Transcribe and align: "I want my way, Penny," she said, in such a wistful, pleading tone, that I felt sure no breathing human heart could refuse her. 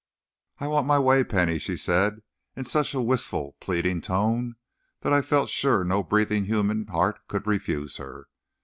"I 0.57 0.65
want 0.65 0.87
my 0.87 0.97
way, 0.97 1.23
Penny," 1.23 1.59
she 1.59 1.77
said, 1.77 2.23
in 2.55 2.65
such 2.65 2.95
a 2.95 3.01
wistful, 3.01 3.55
pleading 3.59 4.01
tone, 4.01 4.55
that 5.01 5.13
I 5.13 5.21
felt 5.21 5.51
sure 5.51 5.83
no 5.83 6.01
breathing 6.01 6.45
human 6.45 6.87
heart 6.87 7.19
could 7.27 7.45
refuse 7.45 7.97
her. 7.97 8.25